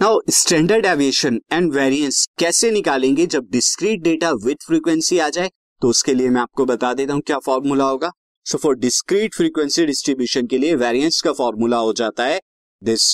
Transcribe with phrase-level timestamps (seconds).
[0.00, 5.50] Now standard deviation and variance कैसे निकालेंगे जब डिस्क्रीट डेटा विथ फ्रीक्वेंसी आ जाए?
[5.82, 8.10] तो उसके लिए मैं आपको बता देता हूँ क्या फॉर्मूला होगा।
[8.46, 12.40] So for discrete frequency distribution के लिए वेरिएंस का फॉर्मूला हो जाता है
[12.82, 13.06] this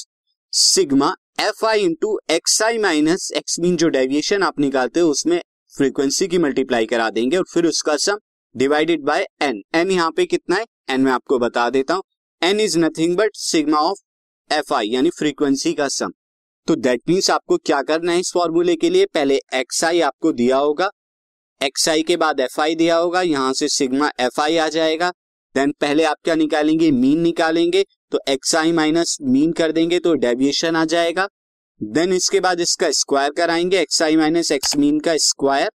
[0.53, 5.41] sigma f i into x i minus x mean जो डेविएशन आप निकालते हो, उसमें
[5.75, 8.19] फ्रीक्वेंसी की मल्टीप्लाई करा देंगे और फिर उसका sum
[8.55, 10.67] divided by n n यहाँ पे कितना है?
[10.91, 12.03] एन मैं आपको बता देता हूँ।
[12.43, 14.05] N is nothing but sigma of
[14.51, 16.13] f i यानी फ्रीक्वेंसी का सम
[16.67, 19.07] तो दैट मीन्स आपको क्या करना है इस फॉर्मूले के लिए?
[19.07, 20.89] पहले एक्स आई आपको दिया होगा।
[21.61, 25.11] एक्स आई के बाद एफ़ आई दिया होगा। यहाँ से सिग्मा एफ़ आई आ जाएगा।
[25.55, 26.91] देन पहले आप क्या निकालेंगे?
[26.91, 31.29] मीन निकालेंगे। तो एक्स आई माइनस मीन कर देंगे तो डेविएशन आ जाएगा।
[31.81, 35.71] देन इसके बाद इसका स्क्वायर कराएँगे। X i minus x mean का स्क्वायर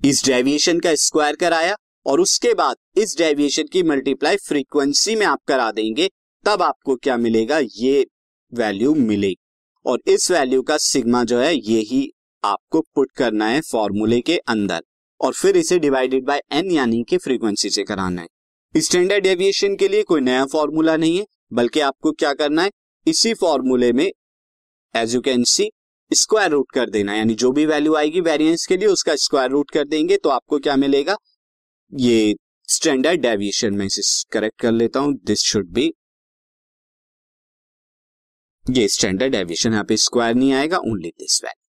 [0.00, 1.76] इस डेविएशन का स्क्वायर कराया
[2.06, 6.10] और उसके बाद इस डेविएशन की मल्टीप्लाई फ्रीक्वेंसी में आप करा देंगे।
[6.44, 7.58] तब आपको क्या मिलेगा?
[7.58, 8.06] ये
[8.52, 9.36] वैल्यू मिलेगी।
[9.86, 12.08] और इस वैल्यू का सिग्मा जो है ये ही
[12.44, 14.82] आपको पुट करना है फॉर्मूले के अंदर।
[15.20, 19.88] और फिर इसे डिवाइडेड बाय एन यानी कि फ्रीक्वेंसी से कराना है। स्टैंडर्ड डेविएशन के
[19.88, 22.70] लिए कोई नया फॉर्मूला नहीं है, बल्कि आपको क्या करना है,
[23.06, 24.10] इसी फॉर्मूले में
[24.94, 25.70] as you can see
[26.10, 29.70] square root कर देना यानी जो भी वैल्यू आएगी वेरिएंस के लिए, उसका स्क्वायर रूट
[29.70, 31.16] कर देंगे तो आपको क्या मिलेगा?
[31.92, 32.34] ये
[32.68, 35.92] स्टैंडर्ड डेविएशन में इसे करेक्ट कर लेता हूँ। दिस शुड बी
[38.68, 41.64] ये स्टैंडर्ड एविएशन यहाँ पे स्क्वायर नहीं आएगा ओनली दिस वैल्यू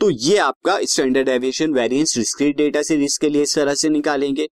[0.00, 4.46] तो ये आपका standard deviation variance discrete data series के लिए इस तरह से निकालेंगे।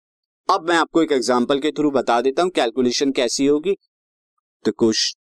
[0.50, 3.76] अब मैं आपको एक एग्जांपल के थ्रू बता देता हूँ कैलकुलेशन कैसी होगी।
[4.66, 5.16] तो कुछ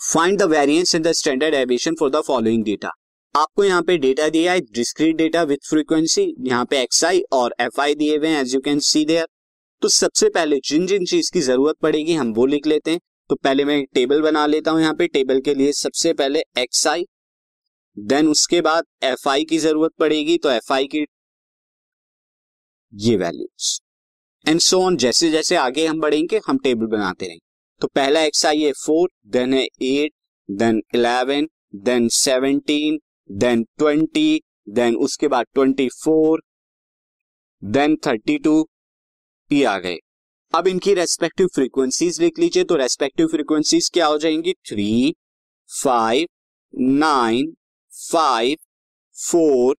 [0.00, 2.90] find the variance in the standard deviation for the following data
[3.34, 7.54] आपको यहाँ पे डेटा दिया है डिस्क्रीट डेटा विथ फ्रीक्वेंसी यहाँ पे एक्स आई और
[7.60, 9.26] एफ़ आई दिए हुए हैं as you can see there
[9.82, 13.36] तो सबसे पहले जिन जिन चीज़ की ज़रूरत पड़ेगी, हम वो लिख लेते हैं। तो
[13.36, 17.04] पहले मैं टेबल बना लेता हूँ यहाँ पे। टेबल के लिए सबसे पहले एक्स आई
[17.96, 21.04] देन उसके बाद एफ़ आई की ज़रूरत पड़ेगी तो एफ़ आई की
[22.92, 23.78] ये वैल्यूज़
[24.46, 27.46] एंड सो ऑन जैसे जैसे आगे हम बढ़ेंगे, हम टेबल बनाते रहेंगे।
[27.80, 30.12] तो पहला एक्स आई है फोर देन है eight
[30.48, 31.48] then eleven
[31.84, 32.98] then seventeen
[33.30, 34.40] then twenty
[34.74, 36.42] then उसके बाद twenty four
[37.62, 38.68] then thirty two
[39.50, 39.98] ये आ गए।
[40.52, 44.52] अब इनकी रेस्पेक्टिव फ्रीक्वेंसीज लिख लीजिए तो रेस्पेक्टिव फ्रीक्वेंसीज क्या हो जाएँगी?
[44.68, 45.14] Three
[45.70, 46.26] five
[46.74, 47.52] nine
[47.92, 48.56] five
[49.16, 49.76] four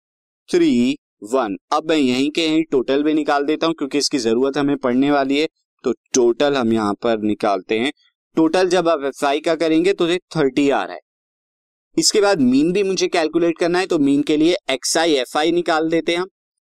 [0.50, 4.58] three one अब मैं यहीं के यहीं टोटल भी निकाल देता हूँ, क्योंकि इसकी ज़रूरत
[4.58, 5.48] हमें पढ़ने वाली है
[5.84, 7.92] तो टोटल हम यहाँ पर निकालते हैं।
[8.38, 11.00] टोटल जब आप एफ़ का करेंगे तो थर्टी आ रहा है।
[11.98, 15.38] इसके बाद मीन भी मुझे कैलकुलेट करना है तो मीन के लिए एक्स आई एफ़
[15.38, 16.28] आई निकाल देते हैं हम।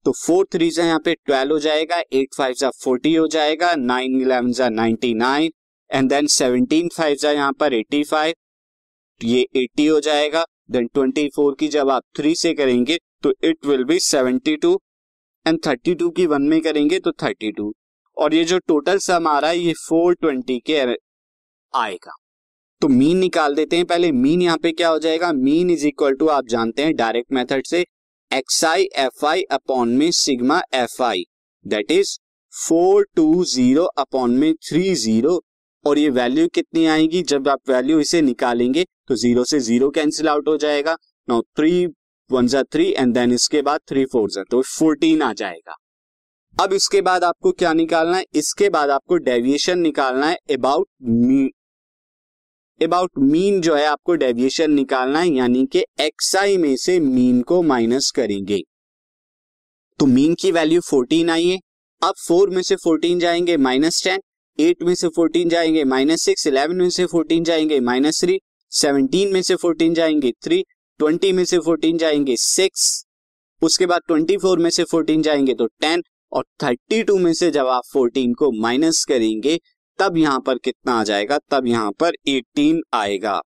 [0.06, 4.22] तो फोर थ्री यहाँ पे ट्वेल्व हो जाएगा, एट फाइव जा फोर्टी हो जाएगा, नाइन
[4.22, 5.52] इलेवन जा ninety nine
[5.90, 8.34] and then seventeen five जा यहाँ पर एट्टी फाइव।
[9.22, 13.66] ये एट्टी हो जाएगा देन ट्वेंटी फोर की जब आप थ्री से करेंगे तो it
[13.66, 14.80] will be seventy two
[15.46, 17.74] and thirty two की वन में करेंगे तो थर्टी टू।
[18.18, 20.80] और ये जो टोटल सम आ रहा है, ये फोर ट्वेंटी के
[21.74, 22.16] आएगा।
[22.82, 26.14] तो मीन निकाल देते हैं, पहले मीन यहाँ पे क्या हो जाएगा, मीन इज़ इक्वल
[26.14, 27.86] टू, आप जानते हैं, डायरेक्ट मेथड से
[28.32, 31.24] x i f i upon में sigma f i
[31.66, 32.10] that is
[32.54, 35.42] four two zero upon में थ्री ज़ीरो
[35.86, 37.22] और ये वैल्यू कितनी आएगी?
[37.24, 40.96] जब आप वैल्यू इसे निकालेंगे तो ज़ीरो से ज़ीरो कैंसिल आउट हो जाएगा।
[41.30, 41.86] नो थ्री
[42.30, 45.76] वन जा थ्री एंड देन इसके बाद थ्री फोर जा तो फोर्टीन आ जाएगा।
[46.56, 48.26] अब इसके बाद आपको क्या निकालना है?
[48.34, 50.88] इसके बाद आपको डेविएशन निकालना है अबाउट
[52.84, 57.62] अबाउट मीन जो है आपको डेविएशन निकालना है, यानी कि एक्सआई में से मीन को
[57.62, 58.62] माइनस करेंगे।
[60.00, 61.60] तो मीन की वैल्यू 14 आई है।
[62.04, 64.20] अब 4 में से 14 जाएँगे माइनस टेन
[64.60, 68.40] एट में से 14 जाएँगे माइनस सिक्स इलेवन में से 14 जाएँगे माइनस थ्री
[68.72, 70.64] सेवनटीन में से 14 जाएँगे थ्री
[71.00, 73.06] ट्वेंटी में से 14 जाएँगे सिक्स
[73.62, 76.02] उसके बाद 24 में से 14 जाएँगे तो 10
[76.32, 79.60] और 32 में से जब आप 14 को माइनस करेंगे
[80.00, 81.38] तब यहाँ पर कितना आ जाएगा?
[81.52, 83.42] तब यहाँ पर 18 आएगा।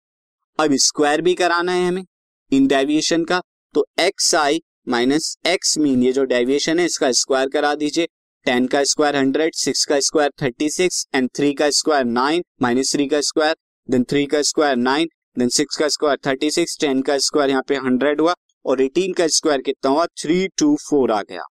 [0.59, 2.03] अब स्क्वायर भी कराना है हमें
[2.51, 3.41] इन डेविएशन का।
[3.75, 8.07] तो x i minus x mean ये जो डेविएशन है, इसका स्क्वायर करा दीजिए।
[8.45, 12.91] टेन का स्क्वायर हंड्रेड सिक्स का square thirty six and three का स्क्वायर नाइन माइनस
[12.91, 13.55] थ्री का स्क्वायर
[13.89, 15.07] देन थ्री का स्क्वायर नाइन
[15.39, 18.33] देन सिक्स का स्क्वायर थर्टी सिक्स टेन का स्क्वायर यहाँ पे हंड्रेड हुआ
[18.65, 20.05] और एटीन का स्क्वायर कितना हुआ?
[20.21, 21.43] थ्री टू फोर आ गया।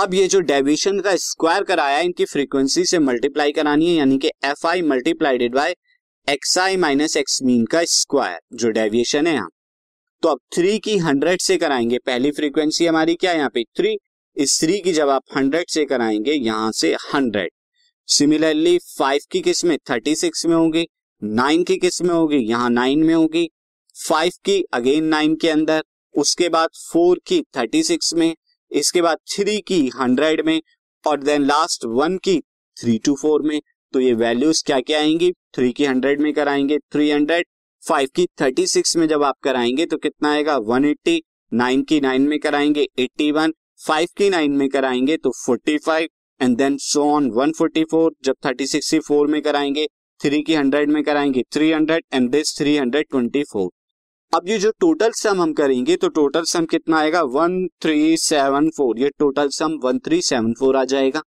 [0.00, 4.30] अब ये जो डेविएशन का स्क्वायर कराया इनकी फ्रीक्वेंसी से मल्टीप्लाई करानी है, यानी कि
[4.44, 5.74] f i multiplied by
[6.28, 9.48] x i minus x mean का स्क्वायर जो डेविएशन है यहाँ।
[10.22, 13.64] तो अब थ्री की हंड्रेड से कराएँगे, पहली फ्रीक्वेंसी हमारी क्या है यहाँ पे?
[13.76, 13.96] थ्री
[14.36, 17.50] इस थ्री की जब आप हंड्रेड से कराएँगे, यहाँ से हंड्रेड
[18.08, 19.78] सिमिलरली फाइव की किसमें?
[19.90, 20.86] थर्टी सिक्स में होगी।
[21.22, 22.38] नाइन की किसमें होगी?
[22.38, 23.48] यहाँ नाइन में होगी।
[24.08, 25.82] फाइव की अगेन नाइन के अंदर।
[26.14, 28.34] उसके बाद फोर की थर्टी सिक्स में।
[28.72, 30.60] इसके बाद थ्री की हंड्रेड में
[31.04, 32.38] और देन लास्ट वन की
[32.76, 33.60] थ्री टू फोर में
[33.92, 35.32] तो ये वैल्यूज़ क्या क्या आएँगी?
[35.54, 37.46] थ्री की हंड्रेड में कराएँगे थ्री हंड्रेड
[37.82, 40.56] फाइव की थर्टी सिक्स में जब आप कराएँगे तो कितना आएगा?
[40.56, 41.22] वन एट्टी
[41.52, 43.52] नाइन की नाइन में कराएँगे एट्टी वन
[43.86, 46.08] फाइव की नाइन में कराएँगे तो forty five
[46.40, 49.86] and then so on one forty four जब थर्टी सिक्स की फोर में कराएँगे
[50.20, 53.70] थ्री की हंड्रेड में कराएँगे three hundred and this three hundred twenty four
[54.32, 57.22] अब ये जो टोटल सम हम करेंगे तो टोटल सम कितना आएगा?
[57.22, 61.22] वन थ्री सेवन फोर ये total sum one three seven four आ जाएगा।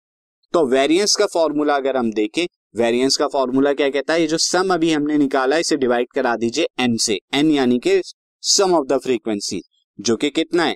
[0.54, 2.46] तो वेरिएंस का फॉर्मूला अगर हम देखें
[2.76, 4.22] वेरिएंस का फॉर्मूला क्या कहता है?
[4.22, 7.80] ये जो सम अभी हमने निकाला है इसे डिवाइड करा दीजिए एन से। एन यानी
[7.80, 8.02] कि
[8.44, 9.62] सम ऑफ़ द फ्रीक्वेंसी
[10.00, 10.76] जो कि कितना है?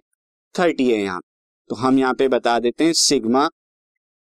[0.56, 1.22] थर्टी है यहाँ।
[1.70, 3.48] तो हम यहाँ पे बता देते हैं sigma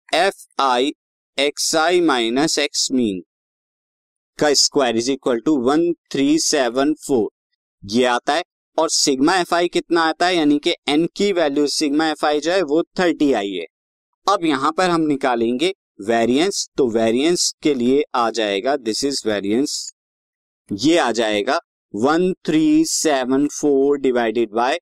[0.08, 0.92] f i
[1.38, 3.22] x i minus x mean
[4.38, 7.28] का square is equal to one three seven four
[7.82, 8.42] ये आता है
[8.78, 10.36] और सिग्मा एफ़ आई कितना आता है?
[10.36, 13.64] यानी कि एन की वैल्यू सिग्मा एफ़ आई जो है वो थर्टी आई है।
[14.26, 19.92] अब यहाँ पर हम निकालेंगे वेरिएंस तो वेरिएंस के लिए आ जाएगा दिस इज़ वेरिएंस
[20.70, 21.58] ये आ जाएगा
[21.94, 24.78] one three seven four divided by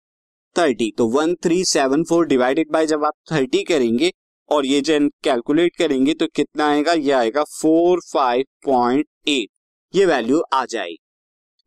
[0.57, 4.13] thirty तो one three seven four divided by जब आप थर्टी करेंगे
[4.49, 6.93] और ये जो कैलकुलेट करेंगे तो कितना आएगा?
[6.93, 9.49] ये आएगा फोर फाइव पॉइंट एट
[9.95, 10.99] ये वैल्यू आ जाएगी।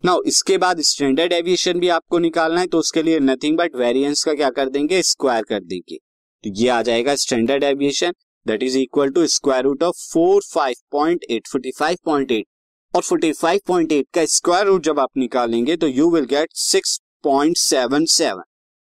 [0.04, 4.24] नाउ इसके बाद स्टैंडर्ड एविएशन भी आपको निकालना है तो उसके लिए नथिंग बट वेरिएंस
[4.24, 5.02] का क्या कर देंगे?
[5.02, 5.98] स्क्वायर कर देंगे।
[6.44, 8.14] तो ये आ जाएगा standard deviation
[8.46, 12.46] that is equal to square root of four five point eight forty five point eight
[12.94, 16.50] और फोर्टी फाइव पॉइंट एट का स्क्वायर रूट जब आप निकालेंगे तो you will get
[16.56, 18.44] six point seven seven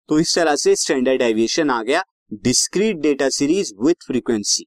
[0.09, 2.05] तो इस तरह से स्टैंडर्ड एविएशन आ गया
[2.45, 4.67] discrete data series with frequency